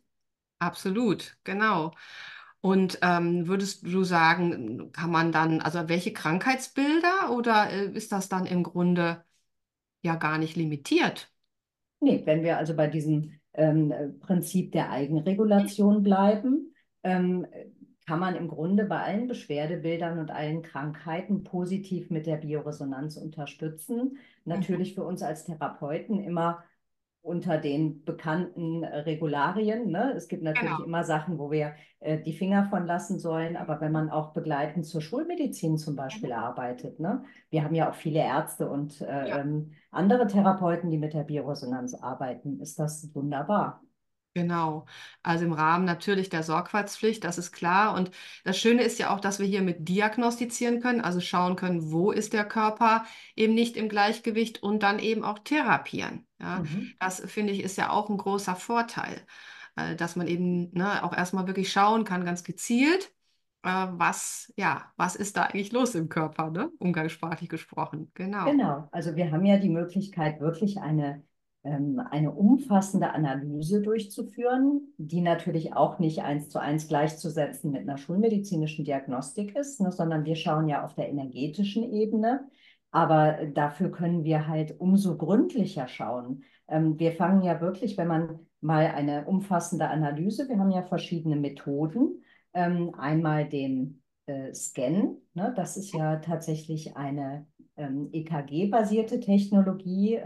Absolut, 0.60 1.38
genau. 1.44 1.92
Und 2.66 2.98
ähm, 3.04 3.48
würdest 3.48 3.86
du 3.86 4.04
sagen, 4.04 4.92
kann 4.92 5.12
man 5.12 5.32
dann, 5.32 5.62
also 5.62 5.88
welche 5.88 6.14
Krankheitsbilder 6.14 7.32
oder 7.32 7.70
äh, 7.70 7.92
ist 7.92 8.12
das 8.12 8.28
dann 8.28 8.48
im 8.48 8.64
Grunde 8.64 9.24
ja 10.02 10.16
gar 10.16 10.40
nicht 10.40 10.56
limitiert? 10.56 11.32
Nee, 12.00 12.24
wenn 12.26 12.42
wir 12.42 12.58
also 12.58 12.76
bei 12.76 12.88
diesem 12.88 13.34
ähm, 13.54 13.94
Prinzip 14.20 14.72
der 14.72 14.90
Eigenregulation 14.90 16.02
bleiben, 16.02 16.74
ähm, 17.04 17.46
kann 18.08 18.20
man 18.20 18.36
im 18.36 18.48
Grunde 18.48 18.86
bei 18.86 19.00
allen 19.00 19.28
Beschwerdebildern 19.28 20.18
und 20.18 20.32
allen 20.32 20.64
Krankheiten 20.64 21.44
positiv 21.44 22.10
mit 22.10 22.26
der 22.26 22.38
Bioresonanz 22.38 23.16
unterstützen. 23.16 24.18
Natürlich 24.44 24.94
mhm. 24.94 24.96
für 24.96 25.04
uns 25.04 25.22
als 25.22 25.46
Therapeuten 25.46 26.20
immer 26.20 26.64
unter 27.25 27.57
den 27.57 28.06
bekannten 28.06 28.83
äh, 28.83 29.00
Regularien. 29.00 29.89
Ne? 29.89 30.13
Es 30.16 30.27
gibt 30.27 30.44
natürlich 30.44 30.75
genau. 30.75 30.86
immer 30.86 31.04
Sachen, 31.04 31.39
wo 31.39 31.50
wir 31.50 31.74
äh, 32.00 32.19
die 32.19 32.33
Finger 32.33 32.66
von 32.66 32.86
lassen 32.86 33.18
sollen, 33.18 33.57
aber 33.57 33.81
wenn 33.81 33.91
man 33.91 34.10
auch 34.10 34.34
begleitend 34.34 34.86
zur 34.86 35.01
Schulmedizin 35.01 35.77
zum 35.77 35.96
Beispiel 35.96 36.29
mhm. 36.29 36.36
arbeitet, 36.36 37.00
ne? 37.00 37.24
wir 37.50 37.63
haben 37.63 37.74
ja 37.74 37.89
auch 37.89 37.96
viele 37.96 38.20
Ärzte 38.20 38.70
und 38.70 39.01
äh, 39.01 39.29
ja. 39.29 39.39
ähm, 39.39 39.72
andere 39.91 40.27
Therapeuten, 40.27 40.91
die 40.91 41.00
mit 41.00 41.13
der 41.13 41.24
Bioresonanz 41.24 41.96
arbeiten, 41.96 42.60
ist 42.60 42.77
das 42.77 43.10
wunderbar. 43.15 43.82
Genau, 44.38 44.86
also 45.24 45.46
im 45.46 45.54
Rahmen 45.54 45.86
natürlich 45.86 46.27
der 46.27 46.44
Sorgfaltspflicht, 46.44 47.24
das 47.24 47.38
ist 47.38 47.54
klar. 47.54 47.96
Und 47.96 48.12
das 48.44 48.58
Schöne 48.58 48.84
ist 48.84 49.00
ja 49.00 49.15
auch, 49.15 49.22
dass 49.22 49.39
wir 49.39 49.46
hier 49.48 49.62
mit 49.62 49.88
diagnostizieren 49.88 50.82
können, 50.82 51.00
also 51.00 51.22
schauen 51.22 51.56
können, 51.56 51.89
wo 51.94 52.12
ist 52.12 52.34
der 52.34 52.44
Körper 52.44 53.06
eben 53.38 53.54
nicht 53.54 53.77
im 53.77 53.88
Gleichgewicht 53.88 54.62
und 54.62 54.84
dann 54.84 55.00
eben 55.00 55.24
auch 55.24 55.39
therapieren. 55.39 56.27
Ja, 56.42 56.60
mhm. 56.60 56.92
das 57.00 57.22
finde 57.22 57.54
ich 57.54 57.63
ist 57.63 57.77
ja 57.77 57.92
auch 57.92 58.10
ein 58.10 58.18
großer 58.18 58.58
Vorteil, 58.58 59.25
äh, 59.77 59.96
dass 59.96 60.18
man 60.18 60.27
eben 60.27 60.70
ne, 60.74 61.01
auch 61.06 61.15
erstmal 61.15 61.48
wirklich 61.48 61.72
schauen 61.72 62.04
kann, 62.04 62.25
ganz 62.25 62.44
gezielt, 62.44 63.13
äh, 63.63 63.70
was, 63.70 64.51
ja, 64.58 64.92
was 64.98 65.15
ist 65.15 65.38
da 65.38 65.44
eigentlich 65.44 65.72
los 65.72 65.96
im 65.96 66.10
Körper, 66.10 66.51
ne? 66.51 66.70
umgangssprachlich 66.80 67.48
gesprochen. 67.48 68.12
Genau. 68.15 68.51
Genau, 68.51 68.89
also 68.92 69.15
wir 69.15 69.32
haben 69.32 69.46
ja 69.46 69.56
die 69.56 69.70
Möglichkeit, 69.70 70.42
wirklich 70.42 70.82
eine 70.82 71.24
eine 71.65 72.31
umfassende 72.31 73.12
Analyse 73.12 73.81
durchzuführen, 73.81 74.93
die 74.98 75.22
natürlich 75.22 75.74
auch 75.74 75.98
nicht 75.98 76.22
eins 76.22 76.50
zu 76.50 76.60
eins 76.60 76.88
gleichzusetzen 76.88 77.72
mit 77.72 77.81
einer 77.81 77.98
schulmedizinischen 77.98 78.86
Diagnostik 78.86 79.55
ist, 79.55 79.81
ne, 79.81 79.91
sondern 79.91 80.25
wir 80.25 80.36
schauen 80.36 80.67
ja 80.67 80.84
auf 80.86 80.93
der 80.93 81.10
energetischen 81.10 81.84
Ebene. 81.91 82.48
Aber 82.91 83.48
dafür 83.53 83.91
können 83.91 84.24
wir 84.24 84.48
halt 84.48 84.79
umso 84.79 85.17
gründlicher 85.17 85.88
schauen. 85.88 86.43
Ähm, 86.67 87.00
wir 87.00 87.13
fangen 87.13 87.41
ja 87.41 87.60
wirklich, 87.60 87.98
wenn 87.98 88.07
man 88.07 88.39
mal 88.62 88.86
eine 88.88 89.25
umfassende 89.25 89.89
Analyse, 89.89 90.48
wir 90.48 90.60
haben 90.60 90.72
ja 90.72 90.84
verschiedene 90.84 91.36
Methoden. 91.36 92.24
Ähm, 92.53 92.93
einmal 92.95 93.50
den 93.50 94.03
äh, 94.27 94.53
Scan, 94.53 95.17
ne, 95.34 95.51
das 95.55 95.77
ist 95.77 95.93
ja 95.93 96.17
tatsächlich 96.17 96.95
eine 96.95 97.48
EKG-basierte 97.77 99.19
Technologie, 99.19 100.17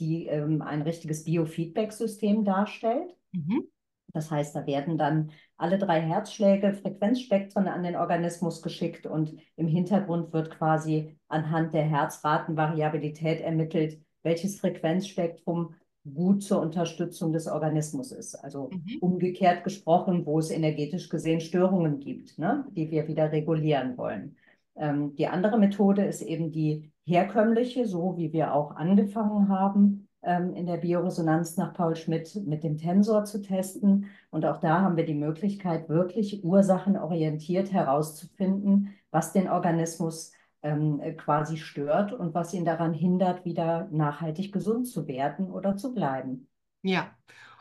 die 0.00 0.26
ähm, 0.26 0.62
ein 0.62 0.82
richtiges 0.82 1.24
Biofeedback-System 1.24 2.44
darstellt. 2.44 3.14
Mhm. 3.32 3.68
Das 4.12 4.30
heißt, 4.30 4.56
da 4.56 4.66
werden 4.66 4.98
dann 4.98 5.30
alle 5.56 5.78
drei 5.78 6.00
Herzschläge, 6.00 6.74
Frequenzspektren 6.74 7.68
an 7.68 7.82
den 7.82 7.96
Organismus 7.96 8.62
geschickt 8.62 9.06
und 9.06 9.36
im 9.56 9.68
Hintergrund 9.68 10.32
wird 10.32 10.50
quasi 10.50 11.16
anhand 11.28 11.74
der 11.74 11.84
Herzratenvariabilität 11.84 13.40
ermittelt, 13.40 14.00
welches 14.22 14.58
Frequenzspektrum 14.58 15.74
gut 16.14 16.42
zur 16.42 16.60
Unterstützung 16.60 17.32
des 17.32 17.46
Organismus 17.46 18.10
ist. 18.10 18.34
Also 18.34 18.70
mhm. 18.70 18.98
umgekehrt 19.00 19.64
gesprochen, 19.64 20.24
wo 20.26 20.38
es 20.38 20.50
energetisch 20.50 21.08
gesehen 21.08 21.40
Störungen 21.40 22.00
gibt, 22.00 22.38
ne, 22.38 22.64
die 22.70 22.90
wir 22.90 23.06
wieder 23.06 23.30
regulieren 23.30 23.96
wollen. 23.96 24.36
Ähm, 24.76 25.14
die 25.14 25.26
andere 25.26 25.58
Methode 25.58 26.04
ist 26.04 26.22
eben 26.22 26.50
die 26.52 26.89
herkömmliche, 27.06 27.86
so 27.86 28.16
wie 28.16 28.32
wir 28.32 28.54
auch 28.54 28.76
angefangen 28.76 29.48
haben, 29.48 30.08
ähm, 30.22 30.54
in 30.54 30.66
der 30.66 30.76
Bioresonanz 30.76 31.56
nach 31.56 31.72
Paul 31.72 31.96
Schmidt 31.96 32.34
mit 32.46 32.62
dem 32.62 32.76
Tensor 32.76 33.24
zu 33.24 33.40
testen. 33.40 34.06
Und 34.30 34.44
auch 34.44 34.58
da 34.58 34.82
haben 34.82 34.96
wir 34.96 35.06
die 35.06 35.14
Möglichkeit, 35.14 35.88
wirklich 35.88 36.44
ursachenorientiert 36.44 37.72
herauszufinden, 37.72 38.94
was 39.10 39.32
den 39.32 39.48
Organismus 39.48 40.32
ähm, 40.62 41.00
quasi 41.16 41.56
stört 41.56 42.12
und 42.12 42.34
was 42.34 42.52
ihn 42.52 42.64
daran 42.64 42.92
hindert, 42.92 43.44
wieder 43.44 43.88
nachhaltig 43.90 44.52
gesund 44.52 44.86
zu 44.86 45.08
werden 45.08 45.50
oder 45.50 45.76
zu 45.76 45.94
bleiben. 45.94 46.48
Ja. 46.82 47.10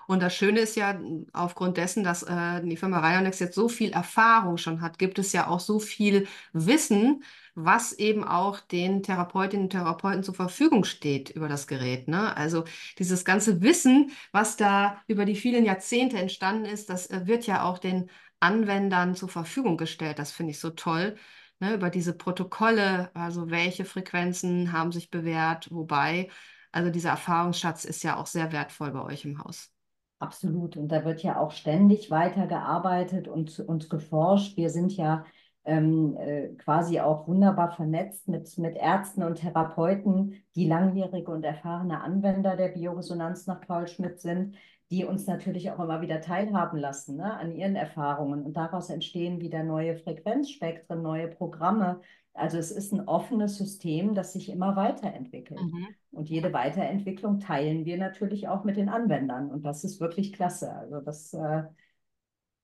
Und 0.09 0.23
das 0.23 0.35
Schöne 0.35 0.61
ist 0.61 0.75
ja, 0.75 0.99
aufgrund 1.33 1.77
dessen, 1.77 2.03
dass 2.03 2.23
äh, 2.23 2.61
die 2.63 2.77
Firma 2.77 2.97
Rionex 2.99 3.37
jetzt 3.37 3.53
so 3.53 3.69
viel 3.69 3.91
Erfahrung 3.91 4.57
schon 4.57 4.81
hat, 4.81 4.97
gibt 4.97 5.19
es 5.19 5.33
ja 5.33 5.45
auch 5.47 5.59
so 5.59 5.77
viel 5.77 6.27
Wissen, 6.51 7.23
was 7.53 7.93
eben 7.93 8.23
auch 8.23 8.59
den 8.59 9.03
Therapeutinnen 9.03 9.65
und 9.65 9.69
Therapeuten 9.69 10.23
zur 10.23 10.33
Verfügung 10.33 10.83
steht 10.83 11.29
über 11.29 11.47
das 11.47 11.67
Gerät. 11.67 12.07
Ne? 12.07 12.35
Also 12.35 12.63
dieses 12.97 13.23
ganze 13.23 13.61
Wissen, 13.61 14.11
was 14.31 14.57
da 14.57 14.99
über 15.05 15.25
die 15.25 15.35
vielen 15.35 15.63
Jahrzehnte 15.63 16.17
entstanden 16.17 16.65
ist, 16.65 16.89
das 16.89 17.07
äh, 17.11 17.27
wird 17.27 17.45
ja 17.45 17.61
auch 17.63 17.77
den 17.77 18.09
Anwendern 18.39 19.13
zur 19.13 19.29
Verfügung 19.29 19.77
gestellt. 19.77 20.17
Das 20.17 20.31
finde 20.31 20.53
ich 20.53 20.59
so 20.59 20.71
toll. 20.71 21.17
Ne? 21.59 21.75
Über 21.75 21.91
diese 21.91 22.13
Protokolle, 22.17 23.11
also 23.13 23.51
welche 23.51 23.85
Frequenzen 23.85 24.71
haben 24.71 24.91
sich 24.91 25.11
bewährt, 25.11 25.69
wobei. 25.71 26.29
Also 26.71 26.89
dieser 26.89 27.11
Erfahrungsschatz 27.11 27.85
ist 27.85 28.03
ja 28.03 28.17
auch 28.17 28.25
sehr 28.25 28.51
wertvoll 28.51 28.89
bei 28.89 29.03
euch 29.03 29.23
im 29.25 29.43
Haus. 29.43 29.71
Absolut. 30.19 30.75
Und 30.75 30.89
da 30.89 31.05
wird 31.05 31.23
ja 31.23 31.39
auch 31.39 31.51
ständig 31.51 32.11
weitergearbeitet 32.11 33.27
und, 33.29 33.59
und 33.61 33.89
geforscht. 33.89 34.57
Wir 34.57 34.69
sind 34.69 34.95
ja 34.97 35.23
ähm, 35.63 36.17
äh, 36.17 36.49
quasi 36.55 36.99
auch 36.99 37.27
wunderbar 37.27 37.71
vernetzt 37.71 38.27
mit, 38.27 38.57
mit 38.57 38.75
Ärzten 38.75 39.23
und 39.23 39.35
Therapeuten, 39.35 40.43
die 40.55 40.67
langjährige 40.67 41.31
und 41.31 41.45
erfahrene 41.45 42.01
Anwender 42.01 42.57
der 42.57 42.69
Bioresonanz 42.69 43.47
nach 43.47 43.61
Paul 43.61 43.87
Schmidt 43.87 44.19
sind, 44.19 44.55
die 44.91 45.05
uns 45.05 45.25
natürlich 45.25 45.71
auch 45.71 45.79
immer 45.79 46.01
wieder 46.01 46.19
teilhaben 46.19 46.79
lassen 46.79 47.17
ne, 47.17 47.37
an 47.37 47.53
ihren 47.55 47.75
Erfahrungen. 47.75 48.43
Und 48.43 48.57
daraus 48.57 48.89
entstehen 48.89 49.39
wieder 49.39 49.63
neue 49.63 49.95
Frequenzspektren, 49.95 51.01
neue 51.01 51.27
Programme. 51.29 52.01
Also 52.33 52.57
es 52.57 52.71
ist 52.71 52.93
ein 52.93 53.07
offenes 53.07 53.57
System, 53.57 54.13
das 54.13 54.33
sich 54.33 54.49
immer 54.49 54.75
weiterentwickelt. 54.75 55.61
Mhm. 55.61 55.87
Und 56.11 56.29
jede 56.29 56.53
Weiterentwicklung 56.53 57.39
teilen 57.39 57.85
wir 57.85 57.97
natürlich 57.97 58.47
auch 58.47 58.63
mit 58.63 58.77
den 58.77 58.89
Anwendern. 58.89 59.51
Und 59.51 59.63
das 59.63 59.83
ist 59.83 59.99
wirklich 59.99 60.33
klasse. 60.33 60.73
Also 60.73 61.01
das 61.01 61.33
äh, 61.33 61.63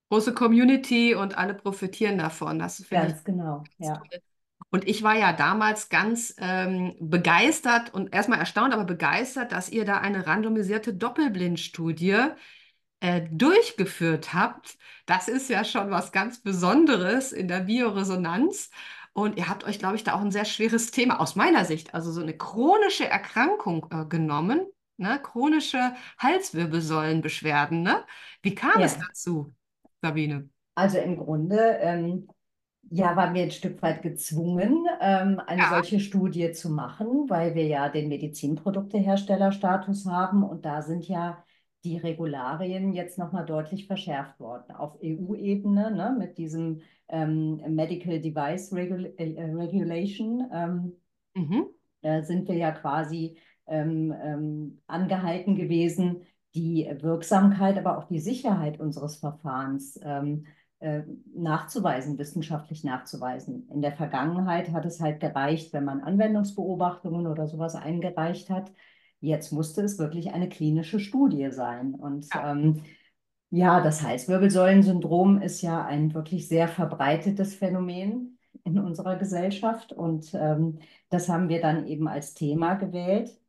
große 0.09 0.33
Community 0.33 1.15
und 1.15 1.37
alle 1.37 1.53
profitieren 1.53 2.17
davon. 2.17 2.59
Das 2.59 2.77
finde 2.77 3.07
ganz 3.07 3.19
ich 3.19 3.25
genau. 3.25 3.63
Ja. 3.77 3.97
Toll. 3.97 4.21
Und 4.71 4.87
ich 4.87 5.03
war 5.03 5.15
ja 5.17 5.31
damals 5.31 5.89
ganz 5.89 6.35
ähm, 6.37 6.95
begeistert 6.99 7.93
und 7.93 8.13
erstmal 8.13 8.39
erstaunt, 8.39 8.73
aber 8.73 8.83
begeistert, 8.83 9.51
dass 9.51 9.69
ihr 9.69 9.85
da 9.85 9.99
eine 9.99 10.27
randomisierte 10.27 10.93
Doppelblindstudie 10.93 12.17
äh, 12.99 13.21
durchgeführt 13.31 14.33
habt. 14.33 14.77
Das 15.05 15.27
ist 15.27 15.49
ja 15.49 15.63
schon 15.63 15.91
was 15.91 16.11
ganz 16.11 16.41
Besonderes 16.41 17.31
in 17.31 17.47
der 17.47 17.61
Bioresonanz. 17.61 18.69
Und 19.17 19.37
ihr 19.37 19.47
habt 19.47 19.63
euch, 19.63 19.79
glaube 19.79 19.95
ich, 19.95 20.03
da 20.03 20.13
auch 20.13 20.19
ein 20.19 20.31
sehr 20.31 20.43
schweres 20.43 20.91
Thema 20.91 21.21
aus 21.21 21.37
meiner 21.37 21.63
Sicht, 21.63 21.93
also 21.93 22.11
so 22.11 22.19
eine 22.21 22.37
chronische 22.37 23.07
Erkrankung 23.07 23.87
äh, 23.89 24.03
genommen, 24.05 24.67
ne? 24.97 25.21
chronische 25.23 25.93
Halswirbelsäulenbeschwerden. 26.19 27.81
Ne? 27.81 28.03
Wie 28.41 28.53
kam 28.53 28.81
ja. 28.81 28.87
es 28.87 28.99
dazu, 28.99 29.53
Sabine? 30.01 30.49
Also 30.75 30.97
im 30.97 31.15
Grunde, 31.15 31.77
ähm, 31.79 32.27
ja, 32.89 33.15
waren 33.15 33.33
wir 33.33 33.43
ein 33.43 33.51
Stück 33.51 33.81
weit 33.81 34.01
gezwungen, 34.01 34.85
ähm, 34.99 35.39
eine 35.47 35.61
ja. 35.61 35.69
solche 35.69 36.01
Studie 36.01 36.51
zu 36.51 36.69
machen, 36.69 37.29
weil 37.29 37.55
wir 37.55 37.67
ja 37.67 37.87
den 37.87 38.09
Medizinprodukteherstellerstatus 38.09 40.07
haben 40.07 40.43
und 40.43 40.65
da 40.65 40.81
sind 40.81 41.07
ja 41.07 41.41
die 41.85 41.97
Regularien 41.97 42.93
jetzt 42.93 43.19
nochmal 43.19 43.45
deutlich 43.45 43.87
verschärft 43.87 44.39
worden 44.39 44.71
auf 44.75 44.97
EU-Ebene 45.03 45.91
ne, 45.91 46.15
mit 46.17 46.37
diesem 46.37 46.81
ähm, 47.07 47.61
Medical 47.75 48.19
Device 48.19 48.73
Regul 48.73 49.13
äh, 49.17 49.43
Regulation. 49.43 50.49
Ähm, 50.51 50.93
mhm. 51.35 51.65
Da 52.01 52.23
sind 52.23 52.47
wir 52.47 52.55
ja 52.55 52.71
quasi 52.71 53.37
ähm, 53.67 54.13
ähm, 54.21 54.81
angehalten 54.87 55.55
gewesen, 55.55 56.21
die 56.55 56.89
Wirksamkeit, 57.01 57.77
aber 57.77 57.97
auch 57.97 58.07
die 58.07 58.19
Sicherheit 58.19 58.79
unseres 58.79 59.17
Verfahrens 59.17 59.99
ähm, 60.03 60.45
äh, 60.79 61.03
nachzuweisen, 61.35 62.17
wissenschaftlich 62.17 62.83
nachzuweisen. 62.83 63.69
In 63.71 63.81
der 63.81 63.93
Vergangenheit 63.93 64.71
hat 64.71 64.85
es 64.85 64.99
halt 64.99 65.19
gereicht, 65.19 65.73
wenn 65.73 65.85
man 65.85 66.01
Anwendungsbeobachtungen 66.01 67.27
oder 67.27 67.47
sowas 67.47 67.75
eingereicht 67.75 68.49
hat, 68.49 68.71
Jetzt 69.25 69.51
musste 69.51 69.81
es 69.81 69.97
wirklich 69.99 70.33
eine 70.33 70.49
klinische 70.49 70.99
Studie 70.99 71.51
sein. 71.51 71.95
Und 71.95 72.33
ja, 72.33 72.51
ähm, 72.51 72.83
ja 73.49 73.81
das 73.81 74.03
Halswirbelsäulensyndrom 74.03 75.41
ist 75.41 75.61
ja 75.61 75.83
ein 75.83 76.13
wirklich 76.13 76.47
sehr 76.47 76.67
verbreitetes 76.67 77.55
Phänomen 77.55 78.37
in 78.63 78.79
unserer 78.79 79.15
Gesellschaft. 79.17 79.91
Und 79.93 80.33
ähm, 80.33 80.79
das 81.09 81.29
haben 81.29 81.49
wir 81.49 81.61
dann 81.61 81.87
eben 81.87 82.07
als 82.07 82.33
Thema 82.33 82.75
gewählt. 82.75 83.39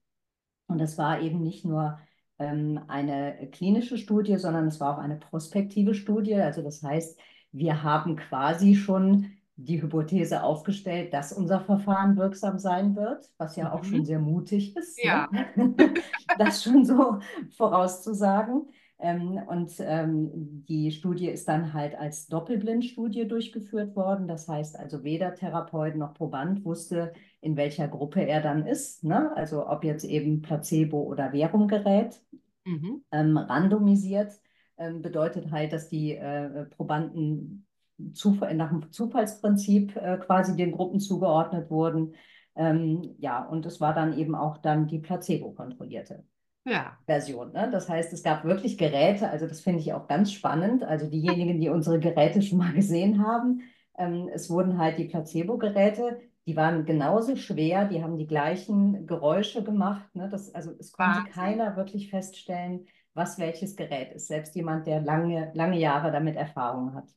Und 0.66 0.78
das 0.80 0.98
war 0.98 1.20
eben 1.20 1.42
nicht 1.42 1.64
nur 1.64 1.98
ähm, 2.38 2.80
eine 2.88 3.48
klinische 3.52 3.98
Studie, 3.98 4.36
sondern 4.38 4.66
es 4.66 4.80
war 4.80 4.96
auch 4.96 5.02
eine 5.02 5.16
prospektive 5.16 5.94
Studie. 5.94 6.34
Also 6.34 6.62
das 6.62 6.82
heißt, 6.82 7.18
wir 7.52 7.82
haben 7.82 8.16
quasi 8.16 8.74
schon 8.74 9.35
die 9.56 9.80
Hypothese 9.80 10.42
aufgestellt, 10.42 11.14
dass 11.14 11.32
unser 11.32 11.60
Verfahren 11.60 12.16
wirksam 12.16 12.58
sein 12.58 12.94
wird, 12.94 13.30
was 13.38 13.56
ja 13.56 13.72
auch 13.72 13.82
mhm. 13.82 13.86
schon 13.86 14.04
sehr 14.04 14.18
mutig 14.18 14.76
ist, 14.76 15.02
ja. 15.02 15.28
Ne? 15.32 15.74
das 16.38 16.62
schon 16.62 16.84
so 16.84 17.18
vorauszusagen. 17.56 18.66
Ähm, 18.98 19.40
und 19.46 19.72
ähm, 19.80 20.64
die 20.66 20.90
Studie 20.90 21.28
ist 21.28 21.48
dann 21.48 21.74
halt 21.74 21.94
als 21.94 22.28
Doppelblindstudie 22.28 23.28
durchgeführt 23.28 23.94
worden. 23.94 24.26
Das 24.26 24.48
heißt 24.48 24.78
also, 24.78 25.04
weder 25.04 25.34
Therapeut 25.34 25.96
noch 25.96 26.14
Proband 26.14 26.64
wusste, 26.64 27.12
in 27.40 27.56
welcher 27.56 27.88
Gruppe 27.88 28.26
er 28.26 28.40
dann 28.40 28.66
ist. 28.66 29.04
Ne? 29.04 29.34
Also 29.36 29.68
ob 29.68 29.84
jetzt 29.84 30.04
eben 30.04 30.40
Placebo 30.40 31.02
oder 31.02 31.32
Währung 31.32 31.68
gerät. 31.68 32.22
Mhm. 32.64 33.04
Ähm, 33.12 33.36
randomisiert 33.36 34.32
ähm, 34.78 35.02
bedeutet 35.02 35.50
halt, 35.50 35.72
dass 35.72 35.88
die 35.88 36.14
äh, 36.16 36.64
Probanden 36.64 37.65
Zufall, 38.12 38.54
nach 38.54 38.70
dem 38.70 38.92
Zufallsprinzip 38.92 39.96
äh, 39.96 40.18
quasi 40.18 40.56
den 40.56 40.72
Gruppen 40.72 41.00
zugeordnet 41.00 41.70
wurden. 41.70 42.14
Ähm, 42.54 43.14
ja, 43.18 43.44
und 43.44 43.66
es 43.66 43.80
war 43.80 43.94
dann 43.94 44.18
eben 44.18 44.34
auch 44.34 44.58
dann 44.58 44.86
die 44.86 44.98
placebo-kontrollierte 44.98 46.24
ja. 46.66 46.98
Version. 47.06 47.52
Ne? 47.52 47.68
Das 47.70 47.88
heißt, 47.88 48.12
es 48.12 48.22
gab 48.22 48.44
wirklich 48.44 48.76
Geräte, 48.76 49.30
also 49.30 49.46
das 49.46 49.60
finde 49.60 49.80
ich 49.80 49.92
auch 49.92 50.08
ganz 50.08 50.32
spannend. 50.32 50.82
Also 50.82 51.08
diejenigen, 51.08 51.60
die 51.60 51.68
unsere 51.68 52.00
Geräte 52.00 52.42
schon 52.42 52.58
mal 52.58 52.72
gesehen 52.72 53.24
haben, 53.24 53.62
ähm, 53.98 54.28
es 54.32 54.50
wurden 54.50 54.78
halt 54.78 54.98
die 54.98 55.04
Placebo-Geräte, 55.04 56.20
die 56.46 56.56
waren 56.56 56.84
genauso 56.84 57.36
schwer, 57.36 57.86
die 57.86 58.02
haben 58.02 58.18
die 58.18 58.26
gleichen 58.26 59.06
Geräusche 59.06 59.64
gemacht. 59.64 60.14
Ne? 60.14 60.28
Das, 60.28 60.54
also 60.54 60.72
es 60.78 60.92
konnte 60.92 61.18
Wahnsinn. 61.18 61.32
keiner 61.32 61.76
wirklich 61.76 62.10
feststellen, 62.10 62.86
was 63.14 63.38
welches 63.38 63.76
Gerät 63.76 64.12
ist. 64.12 64.28
Selbst 64.28 64.54
jemand, 64.54 64.86
der 64.86 65.00
lange, 65.00 65.50
lange 65.54 65.78
Jahre 65.78 66.12
damit 66.12 66.36
Erfahrung 66.36 66.94
hat. 66.94 67.08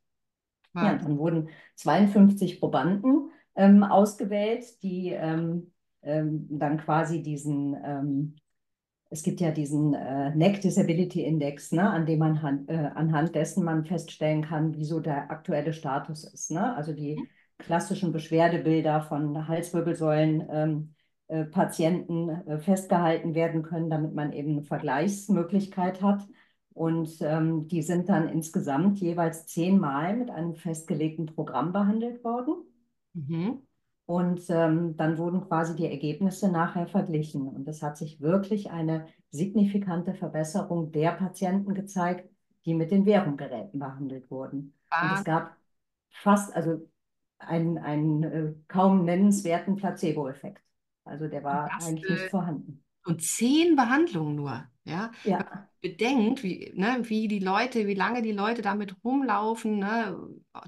Ja, 0.75 0.95
dann 0.95 1.17
wurden 1.17 1.49
52 1.75 2.59
Probanden 2.59 3.31
ähm, 3.55 3.83
ausgewählt, 3.83 4.81
die 4.83 5.09
ähm, 5.09 5.71
ähm, 6.01 6.47
dann 6.49 6.77
quasi 6.77 7.21
diesen, 7.21 7.75
ähm, 7.83 8.35
es 9.09 9.23
gibt 9.23 9.41
ja 9.41 9.51
diesen 9.51 9.93
äh, 9.93 10.33
Neck 10.35 10.61
Disability 10.61 11.23
Index, 11.23 11.71
ne, 11.71 11.89
an 11.89 12.05
dem 12.05 12.19
man 12.19 12.65
äh, 12.67 12.91
anhand 12.95 13.35
dessen 13.35 13.63
man 13.63 13.83
feststellen 13.85 14.43
kann, 14.43 14.75
wieso 14.75 14.99
der 14.99 15.31
aktuelle 15.31 15.73
Status 15.73 16.23
ist. 16.23 16.51
Ne? 16.51 16.75
Also 16.75 16.93
die 16.93 17.15
mhm. 17.15 17.27
klassischen 17.57 18.11
Beschwerdebilder 18.11 19.01
von 19.01 19.47
Halswirbelsäulen. 19.47 20.47
Ähm, 20.51 20.95
äh, 21.29 21.45
Patienten 21.45 22.29
äh, 22.29 22.57
festgehalten 22.57 23.35
werden 23.35 23.61
können, 23.61 23.91
damit 23.91 24.15
man 24.15 24.33
eben 24.33 24.53
eine 24.53 24.63
Vergleichsmöglichkeit 24.63 26.01
hat. 26.01 26.27
Und 26.79 27.17
ähm, 27.19 27.67
die 27.67 27.81
sind 27.81 28.07
dann 28.07 28.29
insgesamt 28.29 29.01
jeweils 29.01 29.45
zehnmal 29.47 30.15
mit 30.15 30.29
einem 30.29 30.55
festgelegten 30.55 31.25
Programm 31.25 31.73
behandelt 31.73 32.23
worden. 32.23 32.53
Mhm. 33.13 33.63
Und 34.05 34.49
ähm, 34.49 34.95
dann 34.95 35.17
wurden 35.17 35.41
quasi 35.41 35.75
die 35.75 35.87
Ergebnisse 35.87 36.49
nachher 36.49 36.87
verglichen. 36.87 37.49
Und 37.49 37.67
es 37.67 37.83
hat 37.83 37.97
sich 37.97 38.21
wirklich 38.21 38.71
eine 38.71 39.07
signifikante 39.29 40.13
Verbesserung 40.13 40.93
der 40.93 41.11
Patienten 41.11 41.73
gezeigt, 41.73 42.29
die 42.63 42.73
mit 42.73 42.91
den 42.91 43.05
Währungsgeräten 43.05 43.77
behandelt 43.77 44.31
wurden. 44.31 44.73
Ah. 44.89 45.09
Und 45.09 45.17
es 45.17 45.25
gab 45.25 45.57
fast, 46.11 46.55
also 46.55 46.87
einen, 47.39 47.77
einen 47.77 48.23
äh, 48.23 48.53
kaum 48.69 49.03
nennenswerten 49.03 49.75
Placebo-Effekt. 49.75 50.63
Also 51.03 51.27
der 51.27 51.43
war 51.43 51.69
eigentlich 51.81 52.09
nicht 52.09 52.29
vorhanden. 52.29 52.85
Und 53.09 53.23
zehn 53.23 53.75
Behandlungen 53.75 54.35
nur. 54.35 54.67
Ja, 54.85 55.11
ja. 55.23 55.67
bedenkt, 55.81 56.43
wie, 56.43 56.71
ne, 56.75 56.99
wie 57.03 57.27
die 57.27 57.39
Leute, 57.39 57.87
wie 57.87 57.93
lange 57.93 58.21
die 58.21 58.31
Leute 58.31 58.61
damit 58.61 58.95
rumlaufen, 59.03 59.79
ne, 59.79 60.17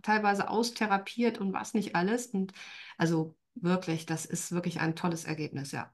teilweise 0.03 0.49
austherapiert 0.49 1.39
und 1.39 1.53
was 1.53 1.73
nicht 1.73 1.95
alles. 1.95 2.27
Und 2.27 2.53
also 2.97 3.35
wirklich, 3.55 4.05
das 4.05 4.25
ist 4.25 4.51
wirklich 4.51 4.79
ein 4.79 4.95
tolles 4.95 5.25
Ergebnis, 5.25 5.71
ja. 5.71 5.91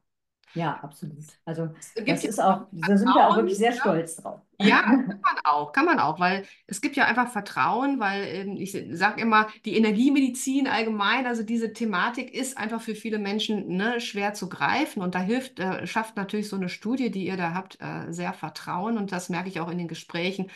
Ja, 0.53 0.79
absolut. 0.81 1.17
Also 1.45 1.69
gibt 1.95 2.09
das 2.09 2.23
ja 2.23 2.29
ist 2.29 2.39
auch 2.39 2.67
da 2.71 2.97
sind 2.97 3.07
wir 3.07 3.27
auch 3.27 3.35
wirklich 3.35 3.57
sehr 3.57 3.71
ne? 3.71 3.77
stolz 3.77 4.15
drauf. 4.15 4.41
Ja, 4.59 4.81
kann 4.81 5.07
man 5.07 5.37
auch, 5.43 5.71
kann 5.71 5.85
man 5.85 5.99
auch, 5.99 6.19
weil 6.19 6.45
es 6.65 6.81
gibt 6.81 6.95
ja 6.95 7.05
einfach 7.05 7.29
Vertrauen, 7.29 7.99
weil 7.99 8.23
ähm, 8.23 8.57
ich 8.57 8.71
sage 8.91 9.21
immer, 9.21 9.47
die 9.65 9.77
Energiemedizin 9.77 10.67
allgemein, 10.67 11.27
also 11.27 11.43
diese 11.43 11.73
Thematik 11.73 12.33
ist 12.33 12.57
einfach 12.57 12.81
für 12.81 12.95
viele 12.95 13.19
Menschen 13.19 13.67
ne, 13.75 13.99
schwer 14.01 14.33
zu 14.33 14.49
greifen 14.49 15.01
und 15.01 15.15
da 15.15 15.19
hilft, 15.19 15.59
äh, 15.59 15.85
schafft 15.85 16.15
natürlich 16.15 16.49
so 16.49 16.55
eine 16.55 16.69
Studie, 16.69 17.11
die 17.11 17.27
ihr 17.27 17.37
da 17.37 17.53
habt, 17.53 17.79
äh, 17.81 18.11
sehr 18.11 18.33
Vertrauen 18.33 18.97
und 18.97 19.11
das 19.11 19.29
merke 19.29 19.49
ich 19.49 19.59
auch 19.59 19.69
in 19.69 19.77
den 19.77 19.87
Gesprächen 19.87 20.49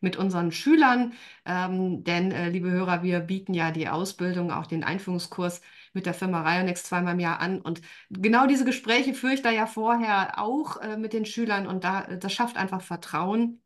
mit 0.00 0.16
unseren 0.16 0.52
Schülern, 0.52 1.14
ähm, 1.44 2.04
denn 2.04 2.30
äh, 2.30 2.48
liebe 2.50 2.70
Hörer, 2.70 3.02
wir 3.02 3.20
bieten 3.20 3.54
ja 3.54 3.70
die 3.72 3.88
Ausbildung, 3.88 4.52
auch 4.52 4.66
den 4.66 4.84
Einführungskurs 4.84 5.60
mit 5.92 6.06
der 6.06 6.14
Firma 6.14 6.42
Rionex 6.42 6.84
zweimal 6.84 7.14
im 7.14 7.20
Jahr 7.20 7.40
an 7.40 7.60
und 7.60 7.80
genau 8.10 8.46
diese 8.46 8.64
Gespräche 8.64 9.14
führe 9.14 9.34
ich 9.34 9.42
da 9.42 9.50
ja 9.50 9.66
vorher 9.66 10.38
auch 10.38 10.78
äh, 10.78 10.96
mit 10.96 11.12
den 11.12 11.24
Schülern 11.24 11.66
und 11.66 11.84
da, 11.84 12.02
das 12.02 12.32
schafft 12.32 12.56
einfach 12.56 12.80
Vertrauen, 12.82 13.62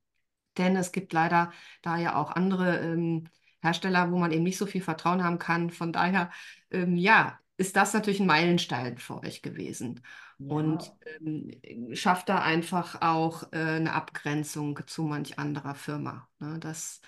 denn 0.59 0.77
es 0.77 0.93
gibt 0.93 1.13
leider 1.13 1.53
da 1.83 1.97
ja 1.99 2.17
auch 2.17 2.31
andere 2.33 2.79
ähm, 2.79 3.29
Hersteller, 3.63 4.11
wo 4.11 4.19
man 4.19 4.33
eben 4.33 4.43
nicht 4.43 4.59
so 4.59 4.67
viel 4.67 4.83
Vertrauen 4.83 5.23
haben 5.25 5.39
kann. 5.39 5.71
Von 5.71 5.93
daher, 5.93 6.31
ähm, 6.71 6.97
ja, 6.97 7.39
ist 7.57 7.77
das 7.77 7.95
natürlich 7.95 8.21
ein 8.21 8.27
Meilenstein 8.27 8.99
für 8.99 9.21
euch 9.23 9.43
gewesen 9.43 10.03
und 10.39 10.93
ähm, 11.21 11.51
schafft 11.95 12.29
da 12.29 12.41
einfach 12.43 13.01
auch 13.01 13.45
äh, 13.53 13.59
eine 13.59 13.93
Abgrenzung 13.93 14.81
zu 14.87 15.05
manch 15.05 15.39
anderer 15.39 15.75
Firma. 15.75 16.29
Ne? 16.41 16.59
Das 16.59 17.01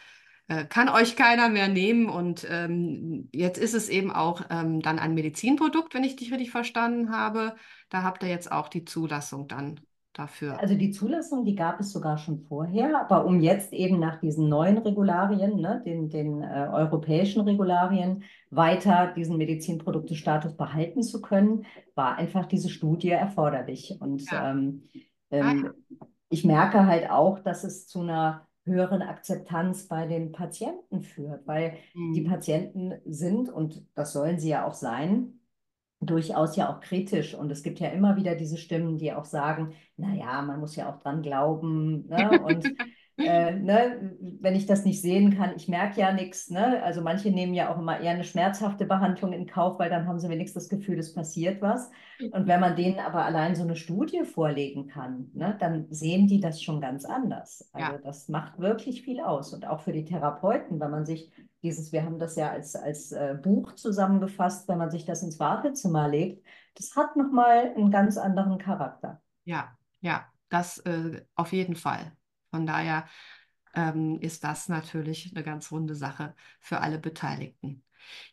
äh, 0.48 0.64
kann 0.64 0.88
euch 0.88 1.16
keiner 1.16 1.48
mehr 1.48 1.68
nehmen. 1.68 2.08
Und 2.08 2.46
ähm, 2.48 3.28
jetzt 3.32 3.58
ist 3.58 3.74
es 3.74 3.88
eben 3.88 4.12
auch 4.12 4.42
ähm, 4.50 4.80
dann 4.80 4.98
ein 4.98 5.14
Medizinprodukt, 5.14 5.94
wenn 5.94 6.04
ich 6.04 6.16
dich 6.16 6.32
richtig 6.32 6.50
verstanden 6.50 7.10
habe. 7.10 7.56
Da 7.88 8.02
habt 8.02 8.22
ihr 8.22 8.28
jetzt 8.28 8.50
auch 8.52 8.68
die 8.68 8.84
Zulassung 8.84 9.48
dann 9.48 9.80
dafür. 10.12 10.58
Also 10.58 10.76
die 10.76 10.92
Zulassung, 10.92 11.44
die 11.44 11.56
gab 11.56 11.80
es 11.80 11.90
sogar 11.92 12.18
schon 12.18 12.38
vorher, 12.46 13.00
aber 13.00 13.24
um 13.26 13.40
jetzt 13.40 13.72
eben 13.72 13.98
nach 13.98 14.20
diesen 14.20 14.48
neuen 14.48 14.78
Regularien, 14.78 15.56
ne, 15.56 15.82
den, 15.84 16.08
den 16.08 16.42
äh, 16.42 16.68
europäischen 16.72 17.40
Regularien, 17.42 18.22
weiter 18.50 19.12
diesen 19.16 19.36
Medizinproduktestatus 19.36 20.56
behalten 20.56 21.02
zu 21.02 21.20
können, 21.20 21.66
war 21.96 22.16
einfach 22.16 22.46
diese 22.46 22.68
Studie 22.70 23.10
erforderlich. 23.10 23.96
Und 24.00 24.30
Ja. 24.30 24.50
ähm, 24.52 24.82
Ah, 25.30 25.40
ähm, 25.40 25.74
ich 26.28 26.44
merke 26.44 26.86
halt 26.86 27.10
auch, 27.10 27.40
dass 27.40 27.64
es 27.64 27.86
zu 27.88 28.00
einer 28.00 28.46
höheren 28.64 29.02
Akzeptanz 29.02 29.88
bei 29.88 30.06
den 30.06 30.32
Patienten 30.32 31.02
führt, 31.02 31.46
weil 31.46 31.76
die 31.94 32.24
hm. 32.24 32.30
Patienten 32.30 32.94
sind, 33.04 33.48
und 33.50 33.86
das 33.94 34.12
sollen 34.12 34.38
sie 34.38 34.48
ja 34.48 34.66
auch 34.66 34.74
sein, 34.74 35.40
durchaus 36.00 36.56
ja 36.56 36.72
auch 36.72 36.80
kritisch. 36.80 37.34
Und 37.34 37.50
es 37.50 37.62
gibt 37.62 37.80
ja 37.80 37.88
immer 37.88 38.16
wieder 38.16 38.34
diese 38.34 38.56
Stimmen, 38.56 38.98
die 38.98 39.12
auch 39.12 39.24
sagen, 39.24 39.74
naja, 39.96 40.42
man 40.42 40.60
muss 40.60 40.76
ja 40.76 40.92
auch 40.92 41.00
dran 41.00 41.22
glauben. 41.22 42.06
Ne? 42.08 42.40
Und 42.42 42.64
äh, 43.18 43.52
ne, 43.56 44.16
wenn 44.40 44.54
ich 44.54 44.66
das 44.66 44.84
nicht 44.84 45.00
sehen 45.00 45.36
kann, 45.36 45.54
ich 45.56 45.68
merke 45.68 46.00
ja 46.00 46.12
nichts. 46.12 46.50
Ne? 46.50 46.82
Also 46.82 47.00
manche 47.00 47.30
nehmen 47.30 47.54
ja 47.54 47.72
auch 47.72 47.78
immer 47.78 48.00
eher 48.00 48.12
eine 48.12 48.24
schmerzhafte 48.24 48.84
Behandlung 48.84 49.32
in 49.32 49.46
Kauf, 49.46 49.78
weil 49.78 49.90
dann 49.90 50.06
haben 50.06 50.18
sie 50.18 50.28
wenigstens 50.28 50.68
das 50.68 50.78
Gefühl, 50.78 50.98
es 50.98 51.14
passiert 51.14 51.62
was. 51.62 51.90
Und 52.30 52.46
wenn 52.46 52.60
man 52.60 52.76
denen 52.76 52.98
aber 52.98 53.24
allein 53.24 53.54
so 53.54 53.62
eine 53.62 53.76
Studie 53.76 54.24
vorlegen 54.24 54.86
kann, 54.86 55.30
ne, 55.34 55.56
dann 55.58 55.86
sehen 55.90 56.26
die 56.26 56.40
das 56.40 56.62
schon 56.62 56.80
ganz 56.80 57.04
anders. 57.04 57.68
Also 57.72 57.92
Ja, 57.92 57.98
das 57.98 58.28
macht 58.28 58.58
wirklich 58.58 59.02
viel 59.02 59.20
aus. 59.20 59.52
Und 59.52 59.66
auch 59.66 59.80
für 59.80 59.92
die 59.92 60.04
Therapeuten, 60.04 60.80
wenn 60.80 60.90
man 60.90 61.06
sich 61.06 61.30
dieses, 61.62 61.92
wir 61.92 62.04
haben 62.04 62.18
das 62.18 62.36
ja 62.36 62.50
als, 62.50 62.76
als 62.76 63.12
äh, 63.12 63.36
Buch 63.42 63.72
zusammengefasst, 63.74 64.68
wenn 64.68 64.78
man 64.78 64.90
sich 64.90 65.04
das 65.04 65.22
ins 65.22 65.40
Wartezimmer 65.40 66.08
legt, 66.08 66.44
das 66.74 66.94
hat 66.96 67.16
nochmal 67.16 67.72
einen 67.74 67.90
ganz 67.90 68.16
anderen 68.18 68.58
Charakter. 68.58 69.20
ja, 69.44 69.76
ja, 70.00 70.26
das 70.50 70.78
äh, 70.80 71.22
auf 71.34 71.52
jeden 71.52 71.76
Fall. 71.76 72.12
Von 72.54 72.66
daher 72.66 73.08
ähm, 73.74 74.20
ist 74.20 74.44
das 74.44 74.68
natürlich 74.68 75.32
eine 75.34 75.42
ganz 75.42 75.72
runde 75.72 75.96
Sache 75.96 76.36
für 76.60 76.80
alle 76.80 77.00
Beteiligten. 77.00 77.82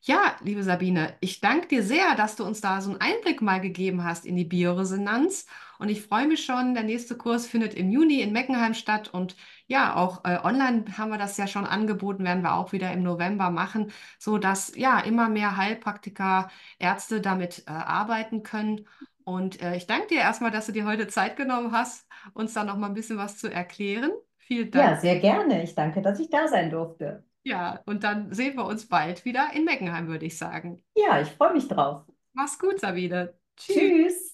Ja, 0.01 0.35
liebe 0.43 0.61
Sabine, 0.61 1.17
ich 1.21 1.39
danke 1.39 1.67
dir 1.69 1.81
sehr, 1.81 2.13
dass 2.13 2.35
du 2.35 2.43
uns 2.43 2.61
da 2.61 2.81
so 2.81 2.91
einen 2.91 3.01
Einblick 3.01 3.41
mal 3.41 3.59
gegeben 3.59 4.03
hast 4.03 4.27
in 4.27 4.35
die 4.35 4.45
Bioresonanz. 4.45 5.47
Und 5.79 5.89
ich 5.89 6.03
freue 6.03 6.27
mich 6.27 6.45
schon, 6.45 6.75
der 6.75 6.83
nächste 6.83 7.17
Kurs 7.17 7.47
findet 7.47 7.73
im 7.73 7.89
Juni 7.89 8.21
in 8.21 8.31
Meckenheim 8.31 8.75
statt. 8.75 9.07
Und 9.11 9.35
ja, 9.65 9.95
auch 9.95 10.23
äh, 10.23 10.37
online 10.43 10.85
haben 10.99 11.09
wir 11.09 11.17
das 11.17 11.37
ja 11.37 11.47
schon 11.47 11.65
angeboten, 11.65 12.23
werden 12.23 12.43
wir 12.43 12.53
auch 12.53 12.73
wieder 12.73 12.93
im 12.93 13.01
November 13.01 13.49
machen, 13.49 13.91
sodass 14.19 14.73
ja 14.75 14.99
immer 14.99 15.29
mehr 15.29 15.57
Heilpraktiker, 15.57 16.51
Ärzte 16.77 17.21
damit 17.21 17.63
äh, 17.65 17.71
arbeiten 17.71 18.43
können. 18.43 18.85
Und 19.23 19.61
äh, 19.61 19.75
ich 19.75 19.87
danke 19.87 20.07
dir 20.07 20.19
erstmal, 20.19 20.51
dass 20.51 20.65
du 20.67 20.71
dir 20.71 20.85
heute 20.85 21.07
Zeit 21.07 21.37
genommen 21.37 21.71
hast, 21.71 22.07
uns 22.33 22.53
da 22.53 22.63
noch 22.63 22.77
mal 22.77 22.87
ein 22.87 22.93
bisschen 22.93 23.17
was 23.17 23.37
zu 23.37 23.51
erklären. 23.51 24.11
Vielen 24.37 24.71
Ja, 24.73 24.95
Dank. 24.95 24.99
sehr 24.99 25.19
gerne. 25.21 25.63
Ich 25.63 25.75
danke, 25.75 26.01
dass 26.01 26.19
ich 26.19 26.29
da 26.29 26.47
sein 26.49 26.69
durfte. 26.69 27.23
Ja, 27.43 27.81
und 27.85 28.03
dann 28.03 28.33
sehen 28.33 28.55
wir 28.57 28.65
uns 28.65 28.87
bald 28.87 29.25
wieder 29.25 29.51
in 29.53 29.65
Meckenheim, 29.65 30.07
würde 30.07 30.25
ich 30.25 30.37
sagen. 30.37 30.83
Ja, 30.95 31.19
ich 31.21 31.29
freue 31.31 31.53
mich 31.53 31.67
drauf. 31.67 32.05
Mach's 32.33 32.57
gut, 32.59 32.79
Sabine. 32.79 33.33
Tschüss. 33.57 33.93
Tschüss. 33.95 34.30